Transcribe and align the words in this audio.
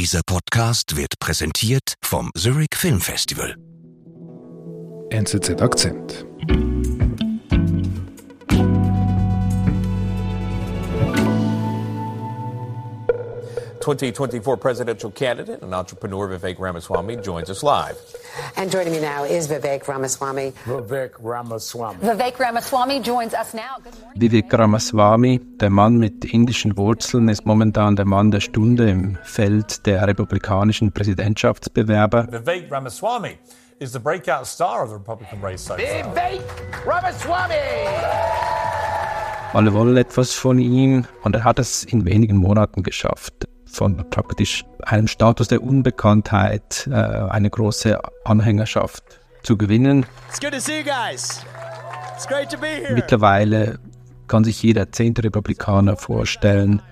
Dieser 0.00 0.22
Podcast 0.24 0.96
wird 0.96 1.18
präsentiert 1.18 1.92
vom 2.02 2.30
Zurich 2.34 2.70
Film 2.74 3.02
Festival. 3.02 3.54
NZZ 5.10 5.60
Akzent. 5.60 6.24
Twenty 13.90 14.12
twenty 14.12 14.38
four 14.38 14.56
presidential 14.56 15.10
candidate 15.10 15.62
and 15.62 15.74
entrepreneur 15.74 16.28
Vivek 16.28 16.60
Ramaswamy 16.60 17.16
joins 17.16 17.50
us 17.50 17.64
live. 17.64 17.96
And 18.56 18.70
joining 18.70 18.92
me 18.92 19.00
now 19.00 19.24
is 19.24 19.48
Vivek 19.48 19.88
Ramaswamy. 19.88 20.52
Vivek 20.64 21.14
Ramaswamy. 21.18 21.98
Vivek 21.98 22.38
Ramaswamy 22.38 23.00
joins 23.00 23.34
us 23.34 23.52
now. 23.52 23.78
Good 23.82 24.00
morning. 24.00 24.20
Vivek 24.20 24.52
Ramaswamy, 24.56 25.40
der 25.58 25.70
Mann 25.70 25.98
mit 25.98 26.24
indischen 26.24 26.76
Wurzeln, 26.76 27.28
ist 27.28 27.44
momentan 27.46 27.96
der 27.96 28.04
Mann 28.04 28.30
der 28.30 28.38
Stunde 28.38 28.88
im 28.88 29.18
Feld 29.24 29.84
der 29.86 30.06
republikanischen 30.06 30.92
Präsidentschaftsbewerber. 30.92 32.28
Vivek 32.30 32.70
Ramaswamy 32.70 33.38
is 33.80 33.90
the 33.90 33.98
breakout 33.98 34.46
star 34.46 34.84
of 34.84 34.90
the 34.90 34.94
Republican 34.94 35.40
race 35.42 35.62
so 35.64 35.74
far. 35.74 36.14
Vivek 36.14 36.42
Ramaswamy. 36.86 37.54
Alle 39.52 39.74
wollen 39.74 39.96
etwas 39.96 40.32
von 40.32 40.60
ihm 40.60 41.06
und 41.24 41.34
er 41.34 41.42
hat 41.42 41.58
es 41.58 41.82
in 41.82 42.04
wenigen 42.04 42.36
Monaten 42.36 42.84
geschafft, 42.84 43.48
von 43.70 44.08
praktisch 44.10 44.64
einem 44.82 45.08
Status 45.08 45.48
der 45.48 45.62
Unbekanntheit 45.62 46.88
äh, 46.90 46.94
eine 46.94 47.50
große 47.50 47.98
Anhängerschaft 48.24 49.02
zu 49.42 49.56
gewinnen. 49.56 50.06
It's 50.28 50.40
good 50.40 50.52
to 50.52 50.60
see 50.60 50.78
you 50.78 50.84
guys. 50.84 51.44
It's 52.14 52.26
great 52.26 52.50
to 52.50 52.58
be 52.58 52.66
here. 52.66 52.94
Mittlerweile 52.94 53.78
kann 54.28 54.44
sich 54.44 54.62
jeder 54.62 54.92
zehnte 54.92 55.24
Republikaner 55.24 55.96
vorstellen, 55.96 56.82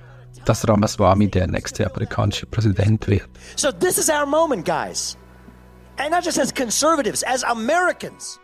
dass 0.45 0.67
Ramaswamy 0.67 1.29
der 1.29 1.47
nächste 1.47 1.87
amerikanische 1.87 2.47
Präsident 2.47 3.07
wird. 3.07 3.29
So 3.57 3.71
this 3.71 3.99
is 3.99 4.09
our 4.09 4.27
moment, 4.27 4.65
guys. 4.65 5.17
And 5.99 6.11
not 6.11 6.25
just 6.25 6.39
as 6.39 6.55
conservatives, 6.55 7.23
as 7.25 7.45
Americans. 7.45 8.41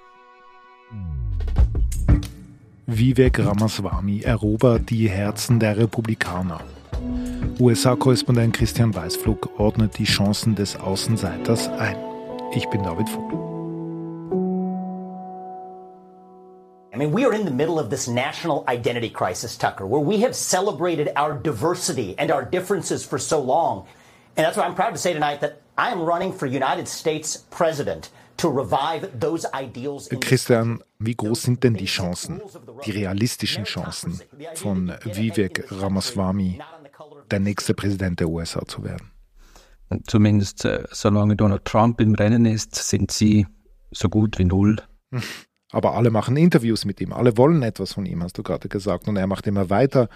Vivek 2.87 3.39
Ramaswamy 3.39 4.21
erobert 4.21 4.91
die 4.91 5.09
Herzen 5.09 5.59
der 5.59 5.79
Republikaner. 5.79 6.61
USA-Korrespondent 7.61 8.53
Christian 8.55 8.95
Weißflug 8.95 9.49
ordnet 9.59 9.97
die 9.99 10.05
Chancen 10.05 10.55
des 10.55 10.77
Außenseiters 10.77 11.69
ein. 11.69 11.97
Ich 12.53 12.69
bin 12.69 12.83
David 12.83 13.09
Vogel. 13.09 13.39
I 16.93 16.97
mean, 16.97 17.13
we 17.13 17.25
are 17.25 17.33
in 17.33 17.45
the 17.45 17.51
middle 17.51 17.79
of 17.79 17.91
this 17.91 18.09
national 18.09 18.65
identity 18.69 19.11
crisis, 19.11 19.57
Tucker, 19.57 19.87
where 19.87 20.01
we 20.01 20.21
have 20.23 20.35
celebrated 20.35 21.11
our 21.17 21.35
diversity 21.35 22.15
and 22.19 22.31
our 22.31 22.45
differences 22.45 23.05
for 23.05 23.19
so 23.19 23.41
long. 23.41 23.87
And 24.37 24.45
that's 24.45 24.57
why 24.57 24.65
I'm 24.65 24.75
proud 24.75 24.93
to 24.93 24.99
say 24.99 25.13
tonight 25.13 25.41
that 25.41 25.61
I 25.77 25.91
am 25.91 26.03
running 26.03 26.33
for 26.33 26.47
United 26.47 26.89
States 26.89 27.45
President 27.51 28.11
Christian, 30.21 30.83
wie 30.99 31.15
groß 31.15 31.43
sind 31.43 31.63
denn 31.65 31.75
die 31.75 31.87
Chancen, 31.87 32.41
die 32.85 32.91
realistischen 32.91 33.65
Chancen 33.65 34.21
von 34.55 34.93
Vivek 35.05 35.65
Ramaswamy, 35.71 36.59
der 37.31 37.41
nächste 37.41 37.75
Präsident 37.75 38.21
der 38.21 38.29
USA 38.29 38.65
zu 38.67 38.85
werden? 38.85 39.11
Und 39.89 40.11
zumindest 40.11 40.65
äh, 40.65 40.85
solange 40.91 41.37
Donald 41.37 41.65
Trump 41.65 42.01
im 42.01 42.15
Rennen 42.15 42.47
ist, 42.47 42.75
sind 42.75 43.11
sie 43.11 43.47
so 43.91 44.09
gut 44.09 44.39
wie 44.39 44.45
null. 44.45 44.77
Aber 45.73 45.95
alle 45.95 46.11
machen 46.11 46.37
Interviews 46.37 46.85
mit 46.85 47.01
ihm, 47.01 47.13
alle 47.13 47.37
wollen 47.37 47.63
etwas 47.63 47.95
von 47.95 48.07
ihm, 48.07 48.23
hast 48.23 48.39
du 48.39 48.45
gerade 48.45 48.69
gesagt. 48.69 49.09
Und 49.09 49.17
er 49.17 49.27
macht 49.27 49.47
immer 49.47 49.71
weiter, 49.71 50.09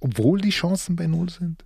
obwohl 0.00 0.40
die 0.40 0.50
Chancen 0.50 0.96
bei 0.96 1.06
Null 1.06 1.30
sind. 1.30 1.64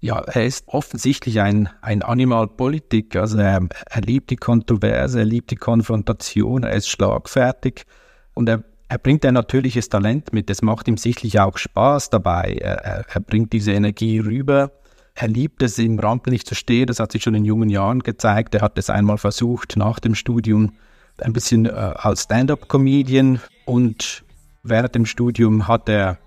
Ja, 0.00 0.20
er 0.20 0.46
ist 0.46 0.68
offensichtlich 0.68 1.40
ein, 1.40 1.68
ein 1.82 2.02
Animalpolitik. 2.02 3.16
Also 3.16 3.38
er, 3.38 3.68
er 3.86 4.00
liebt 4.00 4.30
die 4.30 4.36
Kontroverse, 4.36 5.18
er 5.18 5.24
liebt 5.24 5.50
die 5.50 5.56
Konfrontation, 5.56 6.62
er 6.62 6.74
ist 6.74 6.88
schlagfertig 6.88 7.84
und 8.32 8.48
er, 8.48 8.64
er 8.88 8.98
bringt 8.98 9.24
ein 9.26 9.34
natürliches 9.34 9.88
Talent 9.90 10.32
mit. 10.32 10.48
Es 10.48 10.62
macht 10.62 10.88
ihm 10.88 10.96
sichtlich 10.96 11.38
auch 11.40 11.58
Spaß 11.58 12.10
dabei. 12.10 12.58
Er, 12.60 13.04
er, 13.08 13.20
bringt 13.20 13.52
diese 13.52 13.72
Energie 13.72 14.18
rüber. 14.18 14.70
Er 15.14 15.28
liebt 15.28 15.62
es, 15.62 15.78
im 15.78 15.98
Rampenlicht 15.98 16.46
zu 16.46 16.54
stehen. 16.54 16.86
Das 16.86 16.98
hat 16.98 17.12
sich 17.12 17.22
schon 17.22 17.34
in 17.34 17.44
jungen 17.44 17.68
Jahren 17.68 18.00
gezeigt. 18.00 18.54
Er 18.54 18.62
hat 18.62 18.78
es 18.78 18.88
einmal 18.88 19.18
versucht 19.18 19.76
nach 19.76 19.98
dem 19.98 20.14
Studium 20.14 20.72
ein 21.20 21.32
bisschen 21.32 21.66
äh, 21.66 21.70
als 21.70 22.22
Stand-up-Comedian 22.22 23.40
und 23.66 24.24
während 24.62 24.94
dem 24.94 25.04
Studium 25.04 25.68
hat 25.68 25.88
er 25.88 26.18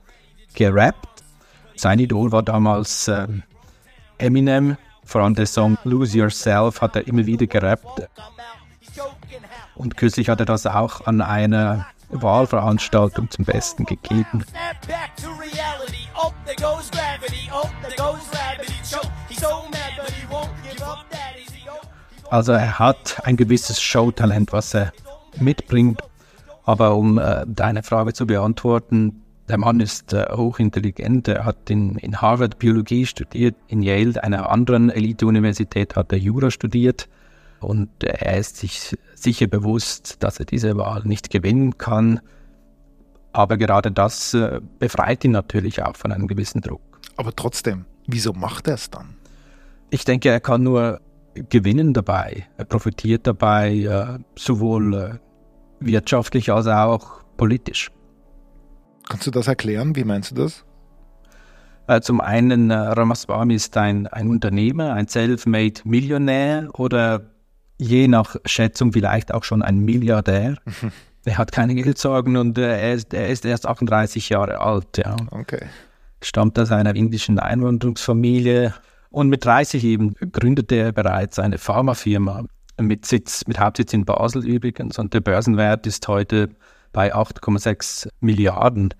gerappt. 0.53 1.23
Sein 1.75 1.99
Idol 1.99 2.31
war 2.31 2.43
damals 2.43 3.07
ähm, 3.07 3.43
Eminem, 4.17 4.77
vor 5.05 5.21
allem 5.21 5.33
der 5.33 5.45
Song 5.45 5.77
Lose 5.83 6.17
Yourself 6.17 6.81
hat 6.81 6.95
er 6.95 7.07
immer 7.07 7.25
wieder 7.25 7.47
gerappt. 7.47 8.07
Und 9.75 9.97
kürzlich 9.97 10.29
hat 10.29 10.41
er 10.41 10.45
das 10.45 10.67
auch 10.67 11.07
an 11.07 11.21
einer 11.21 11.87
Wahlveranstaltung 12.11 13.29
zum 13.29 13.45
Besten 13.45 13.85
gegeben. 13.85 14.43
Also 22.29 22.51
er 22.53 22.79
hat 22.79 23.21
ein 23.23 23.35
gewisses 23.35 23.81
Showtalent, 23.81 24.53
was 24.53 24.73
er 24.73 24.93
mitbringt. 25.37 26.01
Aber 26.63 26.95
um 26.95 27.17
äh, 27.17 27.43
deine 27.47 27.83
Frage 27.83 28.13
zu 28.13 28.27
beantworten, 28.27 29.21
der 29.49 29.57
Mann 29.57 29.79
ist 29.81 30.13
äh, 30.13 30.27
hochintelligent. 30.31 31.27
Er 31.27 31.43
hat 31.43 31.69
in, 31.69 31.97
in 31.97 32.21
Harvard 32.21 32.59
Biologie 32.59 33.05
studiert, 33.05 33.55
in 33.67 33.81
Yale, 33.81 34.23
einer 34.23 34.49
anderen 34.49 34.89
Elite-Universität, 34.89 35.95
hat 35.95 36.11
er 36.13 36.19
Jura 36.19 36.51
studiert. 36.51 37.09
Und 37.61 38.03
er 38.03 38.37
ist 38.37 38.57
sich 38.57 38.97
sicher 39.13 39.47
bewusst, 39.47 40.23
dass 40.23 40.39
er 40.39 40.45
diese 40.45 40.75
Wahl 40.77 41.03
nicht 41.05 41.29
gewinnen 41.29 41.77
kann. 41.77 42.19
Aber 43.33 43.57
gerade 43.57 43.91
das 43.91 44.33
äh, 44.33 44.59
befreit 44.79 45.23
ihn 45.23 45.31
natürlich 45.31 45.81
auch 45.83 45.95
von 45.95 46.11
einem 46.11 46.27
gewissen 46.27 46.61
Druck. 46.61 46.81
Aber 47.15 47.33
trotzdem, 47.35 47.85
wieso 48.07 48.33
macht 48.33 48.67
er 48.67 48.73
es 48.73 48.89
dann? 48.89 49.15
Ich 49.91 50.05
denke, 50.05 50.29
er 50.29 50.39
kann 50.39 50.63
nur 50.63 50.99
gewinnen 51.49 51.93
dabei. 51.93 52.47
Er 52.57 52.65
profitiert 52.65 53.27
dabei 53.27 53.75
äh, 53.75 54.19
sowohl 54.35 54.93
äh, 54.95 55.13
wirtschaftlich 55.79 56.51
als 56.51 56.67
auch 56.67 57.23
politisch. 57.37 57.91
Kannst 59.07 59.27
du 59.27 59.31
das 59.31 59.47
erklären? 59.47 59.95
Wie 59.95 60.03
meinst 60.03 60.31
du 60.31 60.35
das? 60.35 60.65
Zum 62.03 62.21
einen, 62.21 62.71
Ramaswamy 62.71 63.55
ist 63.55 63.75
ein, 63.75 64.07
ein 64.07 64.29
Unternehmer, 64.29 64.93
ein 64.93 65.09
self-made 65.09 65.81
Millionär 65.83 66.69
oder 66.73 67.30
je 67.81 68.07
nach 68.07 68.35
Schätzung 68.45 68.93
vielleicht 68.93 69.33
auch 69.33 69.43
schon 69.43 69.61
ein 69.61 69.79
Milliardär. 69.79 70.55
Er 71.23 71.37
hat 71.37 71.51
keine 71.51 71.75
Geldsorgen 71.75 72.35
und 72.35 72.57
äh, 72.57 72.81
er, 72.81 72.95
ist, 72.95 73.13
er 73.13 73.29
ist 73.29 73.45
erst 73.45 73.67
38 73.67 74.29
Jahre 74.29 74.59
alt. 74.59 74.97
Ja. 74.97 75.15
Okay. 75.29 75.67
stammt 76.23 76.57
aus 76.57 76.71
einer 76.71 76.95
indischen 76.95 77.37
Einwanderungsfamilie 77.37 78.73
und 79.11 79.29
mit 79.29 79.45
30 79.45 79.83
eben 79.83 80.15
gründete 80.31 80.77
er 80.77 80.91
bereits 80.91 81.37
eine 81.37 81.59
Pharmafirma 81.59 82.45
mit 82.79 83.05
Sitz, 83.05 83.45
mit 83.45 83.59
Hauptsitz 83.59 83.93
in 83.93 84.03
Basel 84.03 84.47
übrigens 84.47 84.97
und 84.97 85.13
der 85.13 85.19
Börsenwert 85.19 85.85
ist 85.85 86.07
heute 86.07 86.49
bei 86.91 87.13
8,6 87.13 88.09
Milliarden. 88.19 88.93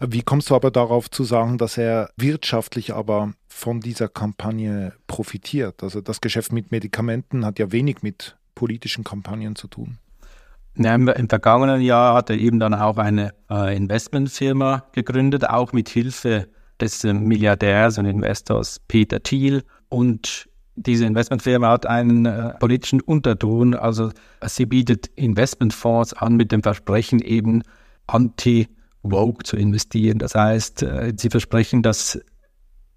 Wie 0.00 0.22
kommst 0.22 0.50
du 0.50 0.54
aber 0.54 0.70
darauf 0.70 1.10
zu 1.10 1.24
sagen, 1.24 1.58
dass 1.58 1.78
er 1.78 2.10
wirtschaftlich 2.16 2.94
aber 2.94 3.32
von 3.48 3.80
dieser 3.80 4.08
Kampagne 4.08 4.92
profitiert? 5.06 5.82
Also 5.82 6.00
das 6.00 6.20
Geschäft 6.20 6.52
mit 6.52 6.70
Medikamenten 6.70 7.44
hat 7.44 7.58
ja 7.58 7.72
wenig 7.72 8.02
mit 8.02 8.36
politischen 8.54 9.04
Kampagnen 9.04 9.56
zu 9.56 9.68
tun. 9.68 9.98
Ja, 10.76 10.94
Im, 10.94 11.08
Im 11.08 11.28
vergangenen 11.28 11.80
Jahr 11.80 12.14
hat 12.14 12.30
er 12.30 12.36
eben 12.36 12.58
dann 12.58 12.74
auch 12.74 12.96
eine 12.96 13.32
äh, 13.48 13.76
Investmentfirma 13.76 14.84
gegründet, 14.92 15.48
auch 15.48 15.72
mit 15.72 15.88
Hilfe 15.88 16.48
des 16.80 17.04
äh, 17.04 17.12
Milliardärs 17.12 17.98
und 17.98 18.06
Investors 18.06 18.80
Peter 18.88 19.22
Thiel. 19.22 19.62
Und 19.88 20.48
diese 20.76 21.06
Investmentfirma 21.06 21.68
hat 21.68 21.86
einen 21.86 22.26
äh, 22.26 22.54
politischen 22.58 23.00
Unterton, 23.00 23.74
also 23.74 24.10
sie 24.44 24.66
bietet 24.66 25.06
Investmentfonds 25.14 26.14
an 26.14 26.36
mit 26.36 26.52
dem 26.52 26.62
Versprechen 26.62 27.20
eben 27.20 27.62
anti-Vogue 28.06 29.44
zu 29.44 29.56
investieren. 29.56 30.18
Das 30.18 30.34
heißt, 30.34 30.82
äh, 30.82 31.12
sie 31.16 31.30
versprechen, 31.30 31.82
dass 31.82 32.20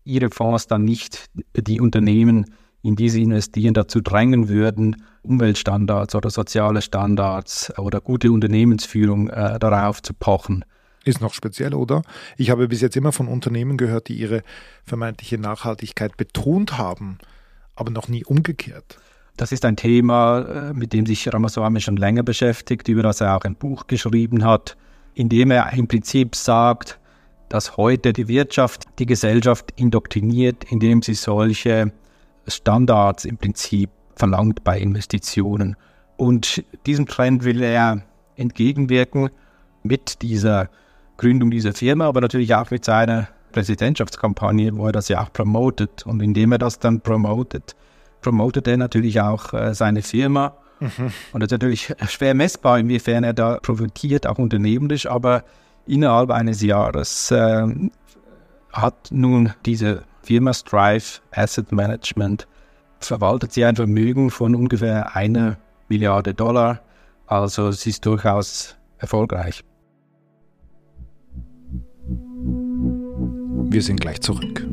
ihre 0.03 0.29
Fonds 0.29 0.67
dann 0.67 0.85
nicht 0.85 1.25
die 1.55 1.79
Unternehmen, 1.79 2.45
in 2.81 2.95
die 2.95 3.09
sie 3.09 3.23
investieren, 3.23 3.73
dazu 3.73 4.01
drängen 4.01 4.49
würden, 4.49 5.03
Umweltstandards 5.23 6.15
oder 6.15 6.29
soziale 6.29 6.81
Standards 6.81 7.77
oder 7.77 7.99
gute 7.99 8.31
Unternehmensführung 8.31 9.29
äh, 9.29 9.59
darauf 9.59 10.01
zu 10.01 10.13
pochen. 10.13 10.63
Ist 11.03 11.21
noch 11.21 11.33
speziell, 11.33 11.73
oder? 11.73 12.01
Ich 12.37 12.49
habe 12.49 12.67
bis 12.67 12.81
jetzt 12.81 12.97
immer 12.97 13.11
von 13.11 13.27
Unternehmen 13.27 13.77
gehört, 13.77 14.09
die 14.09 14.15
ihre 14.15 14.41
vermeintliche 14.83 15.37
Nachhaltigkeit 15.37 16.17
betont 16.17 16.77
haben, 16.77 17.17
aber 17.77 17.91
noch 17.91 18.07
nie 18.07 18.25
umgekehrt. 18.25 18.99
Das 19.37 19.51
ist 19.51 19.63
ein 19.65 19.77
Thema, 19.77 20.39
äh, 20.39 20.73
mit 20.73 20.93
dem 20.93 21.05
sich 21.05 21.31
Ramaswamy 21.31 21.79
schon 21.79 21.95
länger 21.95 22.23
beschäftigt, 22.23 22.87
über 22.87 23.03
das 23.03 23.21
er 23.21 23.37
auch 23.37 23.45
ein 23.45 23.55
Buch 23.55 23.87
geschrieben 23.87 24.43
hat, 24.43 24.75
in 25.13 25.29
dem 25.29 25.51
er 25.51 25.71
im 25.73 25.87
Prinzip 25.87 26.35
sagt, 26.35 26.99
dass 27.49 27.77
heute 27.77 28.13
die 28.13 28.27
Wirtschaft 28.27 28.85
die 28.99 29.05
Gesellschaft 29.05 29.71
indoktriniert, 29.75 30.65
indem 30.69 31.01
sie 31.01 31.13
solche 31.13 31.93
Standards 32.47 33.25
im 33.25 33.37
Prinzip 33.37 33.89
verlangt 34.15 34.63
bei 34.63 34.79
Investitionen. 34.79 35.75
Und 36.17 36.63
diesem 36.85 37.05
Trend 37.05 37.43
will 37.43 37.61
er 37.61 38.01
entgegenwirken 38.35 39.29
mit 39.83 40.21
dieser 40.23 40.69
Gründung 41.17 41.51
dieser 41.51 41.73
Firma, 41.73 42.07
aber 42.07 42.21
natürlich 42.21 42.53
auch 42.55 42.69
mit 42.71 42.83
seiner 42.83 43.27
Präsidentschaftskampagne, 43.57 44.77
wo 44.77 44.85
er 44.85 44.91
das 44.91 45.07
ja 45.09 45.21
auch 45.21 45.33
promotet. 45.33 46.05
Und 46.05 46.21
indem 46.21 46.51
er 46.51 46.57
das 46.57 46.79
dann 46.79 47.01
promotet, 47.01 47.75
promotet 48.21 48.67
er 48.67 48.77
natürlich 48.77 49.19
auch 49.21 49.53
äh, 49.53 49.73
seine 49.73 50.01
Firma. 50.01 50.53
Mhm. 50.79 51.11
Und 51.33 51.41
das 51.41 51.47
ist 51.47 51.51
natürlich 51.51 51.93
schwer 52.07 52.33
messbar, 52.35 52.79
inwiefern 52.79 53.23
er 53.23 53.33
da 53.33 53.57
profitiert, 53.59 54.27
auch 54.27 54.37
unternehmerisch, 54.37 55.07
aber 55.07 55.43
innerhalb 55.87 56.29
eines 56.29 56.61
Jahres 56.61 57.31
äh, 57.31 57.65
hat 58.71 59.07
nun 59.09 59.53
diese 59.65 60.03
Firma 60.21 60.53
Strive 60.53 61.19
Asset 61.31 61.71
Management 61.71 62.47
verwaltet 62.99 63.53
sie 63.53 63.65
ein 63.65 63.75
Vermögen 63.75 64.29
von 64.29 64.55
ungefähr 64.55 65.15
einer 65.15 65.57
Milliarde 65.87 66.33
Dollar. 66.33 66.81
Also 67.25 67.69
es 67.69 67.85
ist 67.85 68.05
durchaus 68.05 68.75
erfolgreich. 68.97 69.63
Wir 73.69 73.81
sind 73.81 73.99
gleich 73.99 74.21
zurück. 74.21 74.65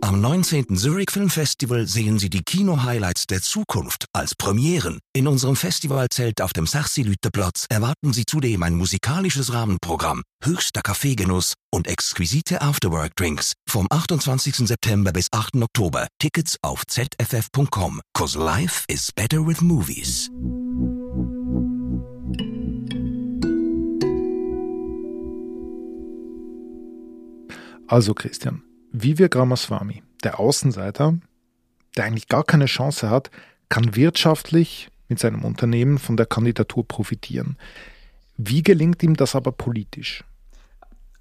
Am 0.00 0.20
19. 0.20 0.76
Zurich 0.76 1.10
Film 1.10 1.28
Festival 1.28 1.88
sehen 1.88 2.20
Sie 2.20 2.30
die 2.30 2.42
Kino-Highlights 2.44 3.26
der 3.26 3.42
Zukunft 3.42 4.04
als 4.12 4.36
Premieren. 4.36 5.00
In 5.12 5.26
unserem 5.26 5.56
Festivalzelt 5.56 6.40
auf 6.40 6.52
dem 6.52 6.66
Sarsi-Lütte-Platz 6.66 7.66
erwarten 7.68 8.12
Sie 8.12 8.24
zudem 8.24 8.62
ein 8.62 8.74
musikalisches 8.74 9.52
Rahmenprogramm, 9.52 10.22
höchster 10.42 10.82
Kaffeegenuss 10.82 11.54
und 11.72 11.88
exquisite 11.88 12.62
Afterwork-Drinks 12.62 13.54
vom 13.68 13.88
28. 13.90 14.68
September 14.68 15.12
bis 15.12 15.26
8. 15.32 15.56
Oktober. 15.56 16.06
Tickets 16.20 16.58
auf 16.62 16.86
zff.com. 16.86 18.00
Cause 18.16 18.38
life 18.38 18.84
is 18.88 19.10
better 19.12 19.44
with 19.44 19.62
movies. 19.62 20.30
Also 27.86 28.14
Christian, 28.14 28.62
Vivek 28.92 29.36
Ramaswamy, 29.36 30.02
der 30.22 30.40
Außenseiter, 30.40 31.18
der 31.96 32.04
eigentlich 32.04 32.28
gar 32.28 32.44
keine 32.44 32.66
Chance 32.66 33.10
hat, 33.10 33.30
kann 33.68 33.94
wirtschaftlich 33.94 34.88
mit 35.08 35.18
seinem 35.18 35.44
Unternehmen 35.44 35.98
von 35.98 36.16
der 36.16 36.26
Kandidatur 36.26 36.86
profitieren. 36.86 37.56
Wie 38.36 38.62
gelingt 38.62 39.02
ihm 39.02 39.16
das 39.16 39.34
aber 39.36 39.52
politisch? 39.52 40.24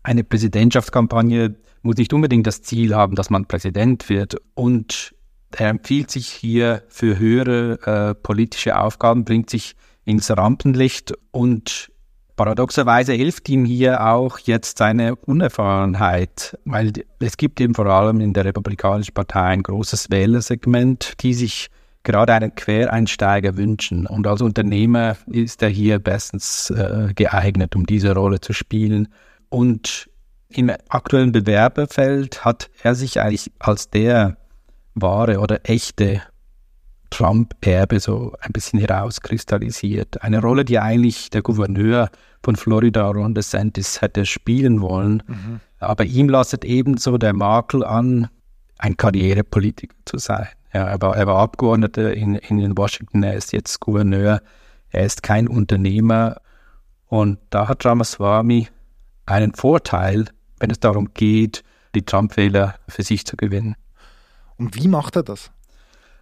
Eine 0.04 0.24
Präsidentschaftskampagne 0.24 1.56
muss 1.82 1.98
nicht 1.98 2.14
unbedingt 2.14 2.48
das 2.48 2.62
Ziel 2.62 2.96
haben, 2.96 3.16
dass 3.16 3.30
man 3.30 3.46
Präsident 3.46 4.10
wird. 4.10 4.38
Und 4.54 5.14
er 5.52 5.70
empfiehlt 5.70 6.10
sich 6.10 6.28
hier 6.28 6.84
für 6.88 7.20
höhere 7.20 7.80
äh, 7.86 8.16
politische 8.16 8.80
Aufgaben, 8.80 9.26
bringt 9.26 9.50
sich 9.50 9.76
ins 10.06 10.30
Rampenlicht 10.36 11.14
und 11.32 11.92
Paradoxerweise 12.36 13.14
hilft 13.14 13.48
ihm 13.50 13.64
hier 13.64 14.08
auch 14.08 14.40
jetzt 14.40 14.80
seine 14.80 15.16
Unerfahrenheit, 15.16 16.58
weil 16.66 16.92
es 17.20 17.38
gibt 17.38 17.62
eben 17.62 17.76
vor 17.76 17.86
allem 17.86 18.22
in 18.22 18.34
der 18.34 18.46
Republikanischen 18.46 19.14
Partei 19.14 19.44
ein 19.44 19.62
großes 19.62 20.10
Wählersegment, 20.10 21.14
die 21.22 21.36
sich 21.36 21.70
gerade 22.02 22.34
einen 22.34 22.56
Quereinsteiger 22.56 23.56
wünschen. 23.56 24.08
Und 24.08 24.26
als 24.26 24.42
Unternehmer 24.42 25.16
ist 25.28 25.62
er 25.62 25.70
hier 25.70 26.00
bestens 26.00 26.72
äh, 26.72 27.14
geeignet, 27.16 27.76
um 27.76 27.86
diese 27.86 28.14
Rolle 28.14 28.42
zu 28.42 28.52
spielen. 28.54 29.10
Und 29.50 30.10
im 30.50 30.72
aktuellen 30.90 31.32
Bewerberfeld 31.32 32.44
hat 32.44 32.70
er 32.82 32.96
sich 32.96 33.20
eigentlich 33.20 33.52
als 33.60 33.90
der 33.90 34.38
wahre 34.96 35.40
oder 35.40 35.62
echte 35.70 36.22
Trump-Erbe 37.14 38.00
so 38.00 38.34
ein 38.42 38.52
bisschen 38.52 38.80
herauskristallisiert. 38.80 40.24
Eine 40.24 40.42
Rolle, 40.42 40.66
die 40.66 40.80
eigentlich 40.80 41.30
der 41.30 41.44
Gouverneur 41.44 42.10
von 42.42 42.56
Florida, 42.56 43.08
Ron 43.08 43.36
DeSantis, 43.36 44.02
hätte 44.02 44.26
spielen 44.26 44.82
wollen. 44.82 45.22
Mhm. 45.28 45.60
Aber 45.80 46.06
ihm 46.06 46.28
lastet 46.28 46.66
ebenso 46.66 47.20
der 47.20 47.34
Makel 47.34 47.84
an, 47.84 48.30
ein 48.80 48.98
Karrierepolitiker 48.98 49.96
zu 50.06 50.18
sein. 50.18 50.48
Ja, 50.74 50.86
er, 50.86 51.02
war, 51.02 51.16
er 51.16 51.28
war 51.28 51.38
Abgeordneter 51.38 52.14
in, 52.14 52.36
in 52.36 52.76
Washington, 52.76 53.22
er 53.22 53.36
ist 53.36 53.54
jetzt 53.54 53.80
Gouverneur, 53.80 54.42
er 54.90 55.06
ist 55.06 55.22
kein 55.22 55.48
Unternehmer. 55.48 56.38
Und 57.06 57.38
da 57.52 57.68
hat 57.68 57.86
Ramaswamy 57.86 58.70
einen 59.28 59.54
Vorteil, 59.54 60.26
wenn 60.60 60.72
es 60.72 60.80
darum 60.80 61.14
geht, 61.14 61.64
die 61.94 62.04
Trump-Wähler 62.04 62.74
für 62.88 63.04
sich 63.04 63.24
zu 63.28 63.38
gewinnen. 63.38 63.76
Und 64.58 64.76
wie 64.76 64.88
macht 64.88 65.16
er 65.16 65.24
das? 65.24 65.52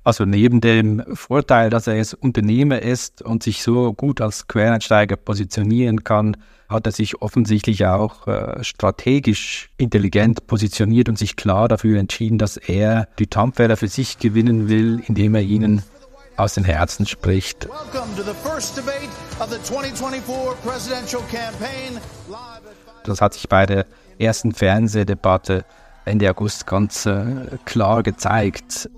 Also 0.03 0.25
neben 0.25 0.61
dem 0.61 1.03
Vorteil, 1.13 1.69
dass 1.69 1.85
er 1.85 1.95
jetzt 1.95 2.15
Unternehmer 2.15 2.81
ist 2.81 3.21
und 3.21 3.43
sich 3.43 3.61
so 3.61 3.93
gut 3.93 4.19
als 4.19 4.47
Quereinsteiger 4.47 5.15
positionieren 5.15 6.03
kann, 6.03 6.37
hat 6.67 6.87
er 6.87 6.91
sich 6.91 7.21
offensichtlich 7.21 7.85
auch 7.85 8.27
äh, 8.27 8.63
strategisch 8.63 9.69
intelligent 9.77 10.47
positioniert 10.47 11.09
und 11.09 11.17
sich 11.17 11.35
klar 11.35 11.67
dafür 11.67 11.99
entschieden, 11.99 12.37
dass 12.37 12.57
er 12.57 13.07
die 13.19 13.27
Trump-Wähler 13.27 13.77
für 13.77 13.89
sich 13.89 14.17
gewinnen 14.17 14.69
will, 14.69 15.03
indem 15.05 15.35
er 15.35 15.41
ihnen 15.41 15.83
aus 16.37 16.55
den 16.55 16.63
Herzen 16.63 17.05
spricht. 17.05 17.67
Das 23.03 23.21
hat 23.21 23.33
sich 23.33 23.49
bei 23.49 23.65
der 23.65 23.85
ersten 24.17 24.53
Fernsehdebatte 24.53 25.65
Ende 26.05 26.29
August 26.31 26.65
ganz 26.65 27.05
äh, 27.05 27.57
klar 27.65 28.01
gezeigt. 28.01 28.89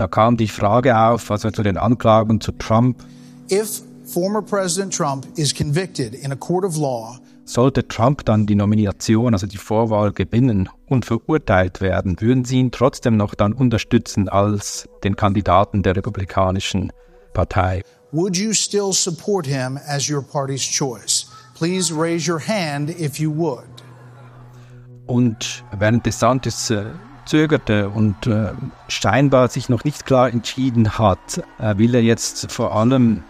Da 0.00 0.08
kam 0.08 0.38
die 0.38 0.48
Frage 0.48 0.98
auf, 0.98 1.30
also 1.30 1.50
zu 1.50 1.62
den 1.62 1.76
Anklagen 1.76 2.40
zu 2.40 2.52
Trump. 2.52 3.04
If 3.52 3.82
former 4.06 4.40
President 4.40 4.96
Trump 4.96 5.26
is 5.36 5.54
convicted 5.54 6.14
in 6.14 6.32
a 6.32 6.36
court 6.36 6.64
of 6.64 6.78
law, 6.78 7.18
sollte 7.44 7.86
Trump 7.86 8.24
dann 8.24 8.46
die 8.46 8.54
Nomination, 8.54 9.34
also 9.34 9.46
die 9.46 9.58
Vorwahl 9.58 10.12
gewinnen 10.12 10.70
und 10.86 11.04
verurteilt 11.04 11.82
werden, 11.82 12.18
würden 12.18 12.46
Sie 12.46 12.60
ihn 12.60 12.70
trotzdem 12.70 13.18
noch 13.18 13.34
dann 13.34 13.52
unterstützen 13.52 14.30
als 14.30 14.88
den 15.04 15.16
Kandidaten 15.16 15.82
der 15.82 15.94
Republikanischen 15.96 16.94
Partei? 17.34 17.82
Would 18.12 18.38
you 18.38 18.54
still 18.54 18.94
support 18.94 19.46
him 19.46 19.78
as 19.86 20.08
your 20.08 20.22
party's 20.22 20.62
choice? 20.62 21.26
Please 21.54 21.94
raise 21.94 22.26
your 22.26 22.40
hand 22.40 22.88
if 22.88 23.18
you 23.18 23.30
would. 23.36 23.68
Und 25.06 25.62
während 25.78 26.06
DeSantis 26.06 26.70
äh, 26.70 26.86
zögerte 27.26 27.88
und 27.88 28.26
äh, 28.26 28.52
scheinbar 28.88 29.48
sich 29.48 29.68
noch 29.68 29.84
nicht 29.84 30.06
klar 30.06 30.28
entschieden 30.28 30.98
hat, 30.98 31.42
äh, 31.58 31.76
will 31.78 31.94
er 31.94 32.02
jetzt 32.02 32.50
vor 32.50 32.74
allem 32.74 33.22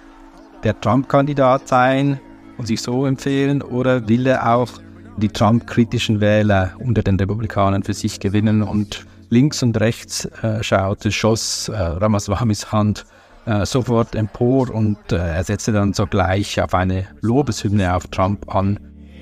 der 0.62 0.80
Trump-Kandidat 0.80 1.68
sein 1.68 2.20
und 2.59 2.66
sich 2.66 2.82
so 2.82 3.06
empfehlen 3.06 3.62
oder 3.62 4.09
will 4.09 4.26
er 4.26 4.54
auch 4.54 4.70
die 5.16 5.28
Trump-kritischen 5.28 6.20
Wähler 6.20 6.73
unter 6.78 7.02
den 7.02 7.16
Republikanern 7.16 7.82
für 7.82 7.94
sich 7.94 8.20
gewinnen 8.20 8.62
und 8.62 9.06
links 9.28 9.62
und 9.62 9.78
rechts 9.80 10.25
äh, 10.42 10.62
schaute, 10.62 11.12
schoss 11.12 11.68
äh, 11.68 11.76
Ramaswamis 11.76 12.73
Hand 12.73 13.06
äh, 13.47 13.64
sofort 13.64 14.14
empor 14.14 14.70
und 14.70 14.99
äh, 15.12 15.16
er 15.16 15.44
setzte 15.44 15.73
dann 15.73 15.92
sogleich 15.92 16.61
auf 16.61 16.75
eine 16.75 17.06
Lobeshymne 17.20 17.94
auf 17.94 18.06
Trump 18.09 18.54
an. 18.54 18.78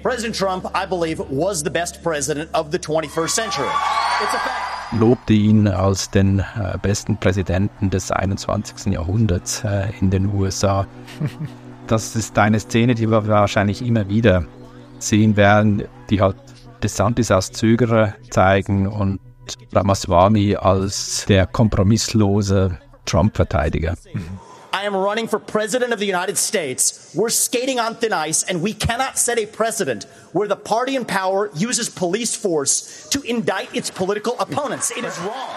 President 0.09 0.35
Trump, 0.35 0.65
I 0.75 0.87
believe, 0.87 1.21
was 1.29 1.63
the 1.63 1.69
best 1.69 2.03
president 2.03 2.49
of 2.55 2.71
the 2.71 2.79
21st 2.79 3.29
century. 3.29 3.69
It's 4.23 4.33
a 4.33 4.39
fact 4.39 4.69
lobte 4.99 5.35
ihn 5.35 5.69
als 5.69 6.09
den 6.11 6.39
äh, 6.39 6.79
besten 6.81 7.19
Präsidenten 7.19 7.91
des 7.91 8.11
21. 8.11 8.91
Jahrhunderts 8.95 9.63
äh, 9.65 9.91
in 10.01 10.09
den 10.09 10.33
USA. 10.33 10.87
Das 11.89 12.17
ist 12.17 12.39
eine 12.39 12.59
Szene, 12.59 12.95
die 12.95 13.11
wir 13.11 13.29
wahrscheinlich 13.29 13.81
immer 13.83 14.09
wieder 14.09 14.45
sehen 14.99 15.37
werden, 15.37 15.85
die 16.09 16.23
halt 16.23 16.37
DeSantis 16.83 17.31
als 17.31 17.53
Zögerer 17.53 18.15
zeigen 18.31 18.87
und 18.87 19.21
Ramaswamy 19.73 20.57
als 20.57 21.27
der 21.29 21.47
kompromisslose 21.47 22.79
Trump-Verteidiger. 23.05 23.95
Mhm. 24.13 24.48
I 24.79 24.85
am 24.85 24.95
running 24.95 25.27
for 25.27 25.41
President 25.41 25.93
of 25.93 25.99
the 25.99 26.07
United 26.07 26.39
States. 26.39 27.11
We're 27.13 27.31
skating 27.31 27.81
on 27.81 27.97
thin 27.97 28.13
ice, 28.13 28.45
and 28.45 28.63
we 28.63 28.73
cannot 28.75 29.19
set 29.19 29.37
a 29.37 29.47
precedent 29.47 30.07
where 30.33 30.47
the 30.47 30.55
party 30.55 30.95
in 30.95 31.05
power 31.05 31.51
uses 31.53 31.91
police 31.91 32.37
force 32.37 33.09
to 33.11 33.21
indict 33.23 33.75
its 33.75 33.91
political 33.91 34.37
opponents. 34.39 34.93
It 34.93 35.05
is 35.05 35.19
wrong. 35.19 35.51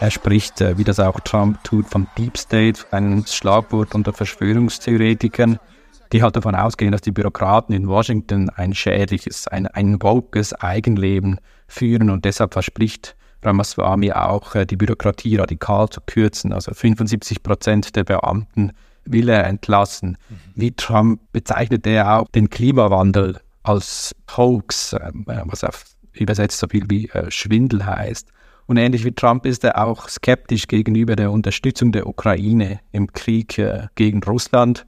Er 0.00 0.10
spricht, 0.10 0.62
äh, 0.62 0.78
wie 0.78 0.84
das 0.84 0.98
auch 0.98 1.20
Trump 1.20 1.62
tut, 1.62 1.86
vom 1.90 2.06
Deep 2.16 2.38
State, 2.38 2.86
ein 2.90 3.26
Schlagwort 3.26 3.94
unter 3.94 4.14
Verschwörungstheoretikern, 4.14 5.58
die 6.12 6.22
halt 6.22 6.34
davon 6.34 6.54
ausgehen, 6.54 6.92
dass 6.92 7.02
die 7.02 7.12
Bürokraten 7.12 7.74
in 7.74 7.86
Washington 7.86 8.48
ein 8.48 8.72
schädliches, 8.74 9.46
ein, 9.46 9.66
ein 9.66 10.02
wokes 10.02 10.54
Eigenleben 10.54 11.38
führen 11.68 12.08
und 12.08 12.24
deshalb 12.24 12.54
verspricht 12.54 13.14
Ramaswamy 13.42 14.12
auch 14.12 14.54
äh, 14.54 14.66
die 14.66 14.76
Bürokratie 14.76 15.36
radikal 15.36 15.88
zu 15.88 16.00
kürzen. 16.00 16.52
Also 16.52 16.72
75 16.72 17.42
Prozent 17.42 17.96
der 17.96 18.04
Beamten 18.04 18.72
will 19.04 19.28
er 19.28 19.46
entlassen. 19.46 20.16
Mhm. 20.28 20.36
Wie 20.54 20.72
Trump 20.72 21.20
bezeichnet 21.32 21.86
er 21.86 22.20
auch 22.20 22.28
den 22.28 22.50
Klimawandel 22.50 23.40
als 23.62 24.14
Hoax, 24.36 24.94
ähm, 24.94 25.24
äh, 25.28 25.42
was 25.46 25.64
auf 25.64 25.84
übersetzt 26.14 26.58
so 26.58 26.68
viel 26.68 26.84
wie 26.90 27.08
äh, 27.08 27.30
Schwindel 27.30 27.86
heißt. 27.86 28.28
Und 28.66 28.76
ähnlich 28.76 29.04
wie 29.04 29.12
Trump 29.12 29.46
ist 29.46 29.64
er 29.64 29.82
auch 29.82 30.08
skeptisch 30.08 30.68
gegenüber 30.68 31.16
der 31.16 31.32
Unterstützung 31.32 31.90
der 31.90 32.06
Ukraine 32.06 32.80
im 32.92 33.12
Krieg 33.12 33.60
gegen 33.96 34.22
Russland. 34.22 34.86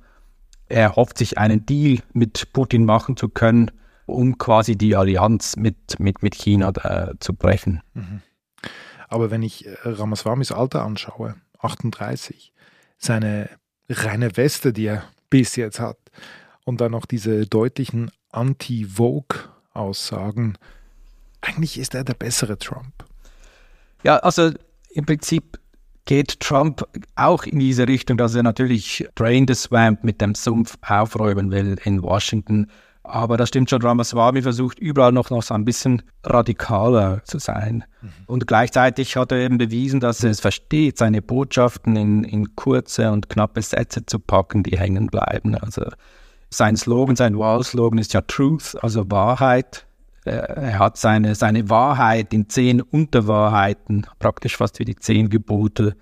Er 0.68 0.96
hofft 0.96 1.18
sich 1.18 1.38
einen 1.38 1.66
Deal 1.66 1.99
mit 2.12 2.52
Putin 2.52 2.84
machen 2.84 3.16
zu 3.16 3.28
können, 3.28 3.70
um 4.06 4.38
quasi 4.38 4.76
die 4.76 4.94
Allianz 4.96 5.56
mit, 5.56 5.99
mit, 5.99 6.23
mit 6.23 6.34
China 6.34 6.70
äh, 6.82 7.14
zu 7.20 7.34
brechen. 7.34 7.80
Mhm. 7.94 8.23
Aber 9.09 9.30
wenn 9.30 9.42
ich 9.42 9.66
äh, 9.66 9.76
Ramaswamis 9.85 10.52
Alter 10.52 10.85
anschaue, 10.85 11.37
38, 11.61 12.52
seine 12.99 13.49
reine 13.88 14.37
Weste, 14.37 14.73
die 14.73 14.87
er 14.87 15.04
bis 15.30 15.56
jetzt 15.56 15.80
hat, 15.80 15.97
und 16.64 16.80
dann 16.80 16.92
noch 16.92 17.06
diese 17.06 17.47
deutlichen 17.47 18.11
Anti-Vogue-Aussagen, 18.30 20.59
eigentlich 21.42 21.78
ist 21.78 21.94
er 21.94 22.04
der 22.04 22.14
bessere 22.14 22.59
Trump. 22.59 23.04
Ja, 24.02 24.16
also 24.18 24.50
im 24.90 25.06
Prinzip 25.06 25.59
geht 26.06 26.40
Trump 26.40 26.87
auch 27.16 27.44
in 27.44 27.59
diese 27.59 27.88
Richtung, 27.88 28.16
dass 28.16 28.35
er 28.35 28.42
natürlich 28.42 29.06
Drain 29.14 29.47
the 29.47 29.54
Swamp 29.54 30.04
mit 30.04 30.21
dem 30.21 30.35
Sumpf 30.35 30.76
aufräumen 30.83 31.50
will 31.50 31.76
in 31.85 32.02
Washington. 32.02 32.71
Aber 33.06 33.37
das 33.37 33.50
stimmt 33.50 33.68
schon, 33.68 33.82
Ramaswamy 33.82 34.40
versucht 34.40 34.78
überall 34.78 35.12
noch, 35.12 35.28
noch 35.28 35.42
so 35.42 35.52
ein 35.52 35.66
bisschen 35.66 36.02
radikaler 36.25 37.23
zu 37.25 37.38
sein. 37.38 37.84
Mhm. 38.00 38.08
Und 38.26 38.46
gleichzeitig 38.46 39.16
hat 39.16 39.30
er 39.30 39.38
eben 39.38 39.58
bewiesen, 39.58 40.00
dass 40.00 40.25
er 40.25 40.30
es 40.30 40.40
versteht, 40.40 40.96
seine 40.96 41.20
Botschaften 41.20 41.96
in, 41.96 42.25
in 42.25 42.56
kurze 42.56 43.12
und 43.12 43.28
knappe 43.28 43.61
Sätze 43.61 44.06
zu 44.06 44.18
packen, 44.18 44.62
die 44.62 44.78
hängen 44.78 45.08
bleiben. 45.08 45.54
Also 45.54 45.84
sein 46.49 46.76
Slogan, 46.76 47.14
sein 47.14 47.38
Wahlslogan 47.38 47.99
ist 47.99 48.14
ja 48.14 48.23
Truth, 48.23 48.75
also 48.80 49.11
Wahrheit. 49.11 49.87
Er 50.25 50.78
hat 50.78 50.96
seine, 50.96 51.34
seine 51.34 51.68
Wahrheit 51.68 52.32
in 52.32 52.49
zehn 52.49 52.80
Unterwahrheiten, 52.80 54.06
praktisch 54.18 54.56
fast 54.56 54.78
wie 54.78 54.87
die 54.87 54.96
zehn 54.96 55.28
Gebote, 55.28 55.94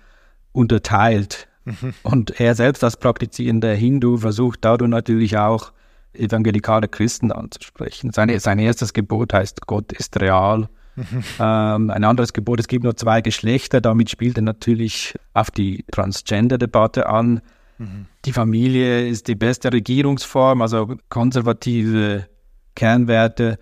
unterteilt. 0.53 1.49
Mhm. 1.65 1.93
Und 2.03 2.39
er 2.39 2.55
selbst 2.55 2.81
als 2.85 2.95
praktizierender 2.95 3.73
Hindu 3.73 4.15
versucht 4.15 4.59
dadurch 4.61 4.89
natürlich 4.89 5.37
auch, 5.37 5.73
evangelikale 6.13 6.87
Christen 6.87 7.31
anzusprechen. 7.31 8.11
Seine, 8.11 8.39
sein 8.39 8.59
erstes 8.59 8.93
Gebot 8.93 9.33
heißt, 9.33 9.67
Gott 9.67 9.91
ist 9.93 10.19
real. 10.19 10.69
Mhm. 10.95 11.23
Ähm, 11.39 11.89
ein 11.89 12.03
anderes 12.03 12.33
Gebot, 12.33 12.59
es 12.59 12.67
gibt 12.67 12.83
nur 12.83 12.95
zwei 12.95 13.21
Geschlechter, 13.21 13.81
damit 13.81 14.09
spielt 14.09 14.37
er 14.37 14.43
natürlich 14.43 15.15
auf 15.33 15.49
die 15.49 15.85
Transgender-Debatte 15.91 17.07
an. 17.07 17.41
Mhm. 17.79 18.05
Die 18.25 18.33
Familie 18.33 19.07
ist 19.07 19.27
die 19.27 19.35
beste 19.35 19.73
Regierungsform, 19.73 20.61
also 20.61 20.95
konservative 21.09 22.27
Kernwerte. 22.75 23.57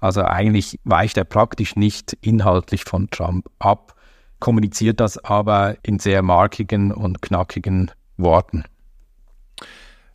Also 0.00 0.22
eigentlich 0.22 0.78
weicht 0.84 1.16
er 1.16 1.24
praktisch 1.24 1.74
nicht 1.74 2.16
inhaltlich 2.20 2.84
von 2.84 3.10
Trump 3.10 3.48
ab, 3.58 3.94
kommuniziert 4.38 5.00
das 5.00 5.18
aber 5.18 5.76
in 5.82 5.98
sehr 5.98 6.22
markigen 6.22 6.92
und 6.92 7.20
knackigen 7.20 7.90
Worten. 8.16 8.64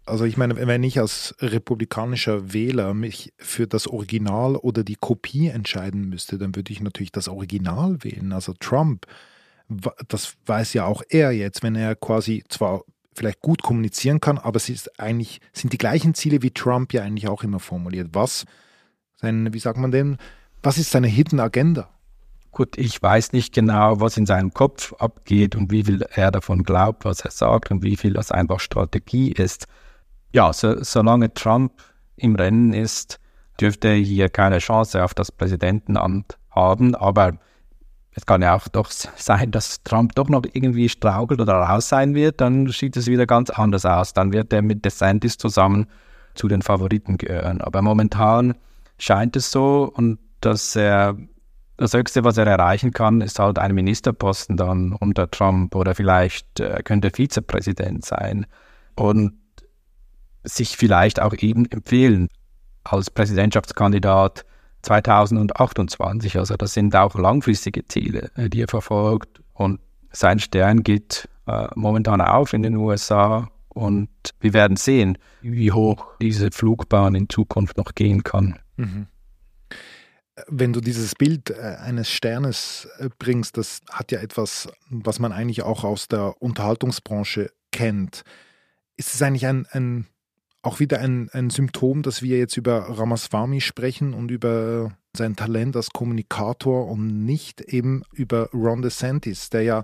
Also 0.05 0.25
ich 0.25 0.35
meine, 0.35 0.55
wenn 0.55 0.83
ich 0.83 0.99
als 0.99 1.33
republikanischer 1.39 2.51
Wähler 2.51 2.93
mich 2.93 3.33
für 3.37 3.67
das 3.67 3.87
Original 3.87 4.57
oder 4.57 4.83
die 4.83 4.97
Kopie 4.97 5.47
entscheiden 5.47 6.09
müsste, 6.09 6.37
dann 6.37 6.55
würde 6.55 6.73
ich 6.73 6.81
natürlich 6.81 7.13
das 7.13 7.29
Original 7.29 8.03
wählen. 8.03 8.33
Also 8.33 8.53
Trump, 8.59 9.05
das 10.09 10.35
weiß 10.45 10.73
ja 10.73 10.85
auch 10.85 11.03
er 11.09 11.31
jetzt, 11.31 11.63
wenn 11.63 11.75
er 11.75 11.95
quasi 11.95 12.43
zwar 12.49 12.81
vielleicht 13.15 13.39
gut 13.39 13.61
kommunizieren 13.61 14.19
kann, 14.19 14.37
aber 14.37 14.57
es 14.57 14.67
ist 14.67 14.99
eigentlich, 14.99 15.39
sind 15.53 15.71
die 15.71 15.77
gleichen 15.77 16.13
Ziele 16.15 16.41
wie 16.41 16.51
Trump 16.51 16.91
ja 16.93 17.03
eigentlich 17.03 17.29
auch 17.29 17.43
immer 17.43 17.59
formuliert. 17.59 18.09
Was, 18.11 18.45
sein, 19.15 19.53
wie 19.53 19.59
sagt 19.59 19.77
man 19.77 19.91
denn, 19.91 20.17
was 20.63 20.77
ist 20.77 20.91
seine 20.91 21.07
Hidden 21.07 21.39
Agenda? 21.39 21.89
Gut, 22.51 22.77
ich 22.77 23.01
weiß 23.01 23.31
nicht 23.31 23.53
genau, 23.53 24.01
was 24.01 24.17
in 24.17 24.25
seinem 24.25 24.53
Kopf 24.53 24.93
abgeht 24.93 25.55
und 25.55 25.71
wie 25.71 25.83
viel 25.85 26.05
er 26.13 26.29
davon 26.29 26.63
glaubt, 26.63 27.05
was 27.05 27.21
er 27.21 27.31
sagt 27.31 27.71
und 27.71 27.83
wie 27.83 27.95
viel 27.95 28.13
das 28.13 28.31
einfach 28.31 28.59
Strategie 28.59 29.31
ist 29.31 29.67
ja, 30.33 30.51
so, 30.51 30.83
solange 30.83 31.33
Trump 31.33 31.71
im 32.17 32.35
Rennen 32.35 32.73
ist, 32.73 33.19
dürfte 33.61 33.89
er 33.89 33.95
hier 33.95 34.29
keine 34.29 34.59
Chance 34.59 35.03
auf 35.03 35.13
das 35.13 35.31
Präsidentenamt 35.31 36.37
haben. 36.51 36.95
Aber 36.95 37.33
es 38.11 38.25
kann 38.25 38.41
ja 38.41 38.55
auch 38.55 38.67
doch 38.67 38.91
sein, 38.91 39.51
dass 39.51 39.83
Trump 39.83 40.15
doch 40.15 40.29
noch 40.29 40.43
irgendwie 40.51 40.89
strauchelt 40.89 41.39
oder 41.39 41.53
raus 41.53 41.89
sein 41.89 42.15
wird. 42.15 42.41
Dann 42.41 42.67
sieht 42.67 42.97
es 42.97 43.07
wieder 43.07 43.25
ganz 43.25 43.49
anders 43.49 43.85
aus. 43.85 44.13
Dann 44.13 44.33
wird 44.33 44.51
er 44.53 44.61
mit 44.61 44.83
DeSantis 44.83 45.37
zusammen 45.37 45.87
zu 46.33 46.47
den 46.47 46.61
Favoriten 46.61 47.17
gehören. 47.17 47.61
Aber 47.61 47.81
momentan 47.81 48.55
scheint 48.97 49.35
es 49.35 49.51
so 49.51 49.91
und 49.95 50.19
dass 50.41 50.75
er 50.75 51.15
das 51.77 51.93
Höchste, 51.93 52.23
was 52.23 52.37
er 52.37 52.45
erreichen 52.47 52.91
kann, 52.91 53.21
ist 53.21 53.39
halt 53.39 53.57
ein 53.57 53.73
Ministerposten 53.73 54.57
dann 54.57 54.93
unter 54.93 55.29
Trump 55.29 55.75
oder 55.75 55.95
vielleicht 55.95 56.59
äh, 56.59 56.81
könnte 56.83 57.09
Vizepräsident 57.09 58.05
sein. 58.05 58.45
Und 58.95 59.33
sich 60.43 60.77
vielleicht 60.77 61.21
auch 61.21 61.33
eben 61.33 61.65
empfehlen 61.65 62.29
als 62.83 63.09
Präsidentschaftskandidat 63.09 64.45
2028. 64.83 66.37
Also 66.37 66.55
das 66.55 66.73
sind 66.73 66.95
auch 66.95 67.15
langfristige 67.15 67.85
Ziele, 67.85 68.31
äh, 68.35 68.49
die 68.49 68.61
er 68.61 68.67
verfolgt. 68.67 69.41
Und 69.53 69.79
sein 70.11 70.39
Stern 70.39 70.83
geht 70.83 71.29
äh, 71.47 71.67
momentan 71.75 72.21
auf 72.21 72.53
in 72.53 72.63
den 72.63 72.75
USA. 72.75 73.49
Und 73.69 74.09
wir 74.39 74.53
werden 74.53 74.77
sehen, 74.77 75.17
wie 75.41 75.71
hoch 75.71 76.05
diese 76.21 76.51
Flugbahn 76.51 77.15
in 77.15 77.29
Zukunft 77.29 77.77
noch 77.77 77.95
gehen 77.95 78.23
kann. 78.23 78.59
Mhm. 78.77 79.07
Wenn 80.47 80.73
du 80.73 80.81
dieses 80.81 81.15
Bild 81.15 81.51
äh, 81.51 81.77
eines 81.79 82.09
Sternes 82.09 82.87
äh, 82.97 83.09
bringst, 83.17 83.57
das 83.57 83.81
hat 83.91 84.11
ja 84.11 84.19
etwas, 84.19 84.67
was 84.89 85.19
man 85.19 85.31
eigentlich 85.31 85.63
auch 85.63 85.83
aus 85.83 86.07
der 86.07 86.41
Unterhaltungsbranche 86.41 87.51
kennt. 87.71 88.23
Ist 88.95 89.13
es 89.13 89.21
eigentlich 89.21 89.47
ein, 89.47 89.65
ein 89.71 90.07
auch 90.63 90.79
wieder 90.79 90.99
ein, 90.99 91.29
ein 91.33 91.49
Symptom, 91.49 92.01
dass 92.01 92.21
wir 92.21 92.37
jetzt 92.39 92.57
über 92.57 92.97
Ramaswamy 92.97 93.61
sprechen 93.61 94.13
und 94.13 94.31
über 94.31 94.93
sein 95.15 95.35
Talent 95.35 95.75
als 95.75 95.91
Kommunikator 95.91 96.87
und 96.87 97.25
nicht 97.25 97.61
eben 97.61 98.03
über 98.13 98.49
Ron 98.53 98.81
DeSantis, 98.81 99.49
der 99.49 99.61
ja 99.61 99.83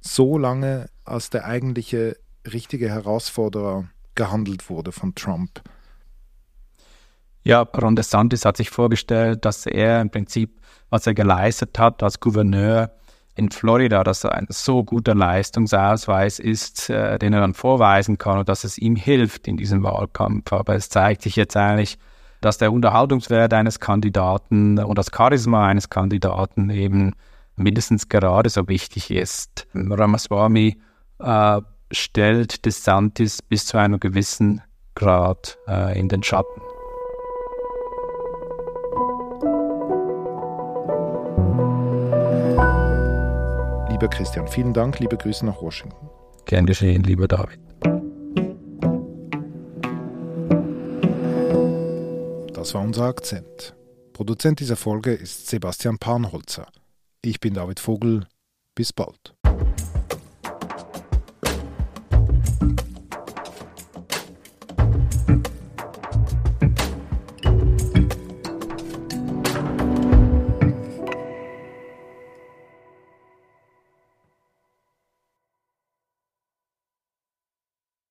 so 0.00 0.36
lange 0.36 0.90
als 1.04 1.30
der 1.30 1.46
eigentliche 1.46 2.16
richtige 2.52 2.88
Herausforderer 2.90 3.88
gehandelt 4.14 4.68
wurde 4.68 4.92
von 4.92 5.14
Trump. 5.14 5.62
Ja, 7.44 7.62
Ron 7.62 7.96
DeSantis 7.96 8.44
hat 8.44 8.56
sich 8.56 8.70
vorgestellt, 8.70 9.44
dass 9.44 9.66
er 9.66 10.00
im 10.00 10.10
Prinzip, 10.10 10.60
was 10.90 11.06
er 11.06 11.14
geleistet 11.14 11.78
hat 11.78 12.02
als 12.02 12.18
Gouverneur, 12.18 12.90
in 13.38 13.50
Florida, 13.50 14.02
dass 14.02 14.24
er 14.24 14.32
ein 14.32 14.46
so 14.50 14.82
guter 14.82 15.14
Leistungsausweis 15.14 16.38
ist, 16.40 16.90
äh, 16.90 17.18
den 17.18 17.32
er 17.32 17.40
dann 17.40 17.54
vorweisen 17.54 18.18
kann 18.18 18.38
und 18.38 18.48
dass 18.48 18.64
es 18.64 18.78
ihm 18.78 18.96
hilft 18.96 19.46
in 19.46 19.56
diesem 19.56 19.82
Wahlkampf. 19.84 20.52
Aber 20.52 20.74
es 20.74 20.88
zeigt 20.88 21.22
sich 21.22 21.36
jetzt 21.36 21.56
eigentlich, 21.56 21.98
dass 22.40 22.58
der 22.58 22.72
Unterhaltungswert 22.72 23.54
eines 23.54 23.80
Kandidaten 23.80 24.78
und 24.78 24.98
das 24.98 25.10
Charisma 25.16 25.66
eines 25.66 25.88
Kandidaten 25.88 26.70
eben 26.70 27.14
mindestens 27.56 28.08
gerade 28.08 28.50
so 28.50 28.68
wichtig 28.68 29.10
ist. 29.10 29.66
Ramaswamy 29.74 30.80
äh, 31.20 31.60
stellt 31.92 32.64
DeSantis 32.66 33.42
bis 33.42 33.66
zu 33.66 33.78
einem 33.78 34.00
gewissen 34.00 34.62
Grad 34.94 35.58
äh, 35.68 35.98
in 35.98 36.08
den 36.08 36.22
Schatten. 36.22 36.60
Lieber 43.98 44.10
Christian, 44.10 44.46
vielen 44.46 44.72
Dank, 44.72 45.00
liebe 45.00 45.16
Grüße 45.16 45.44
nach 45.44 45.60
Washington. 45.60 46.08
Gern 46.44 46.66
geschehen, 46.66 47.02
lieber 47.02 47.26
David. 47.26 47.58
Das 52.54 52.74
war 52.74 52.82
unser 52.82 53.06
Akzent. 53.06 53.74
Produzent 54.12 54.60
dieser 54.60 54.76
Folge 54.76 55.12
ist 55.12 55.48
Sebastian 55.48 55.98
Panholzer. 55.98 56.68
Ich 57.22 57.40
bin 57.40 57.54
David 57.54 57.80
Vogel. 57.80 58.28
Bis 58.76 58.92
bald. 58.92 59.34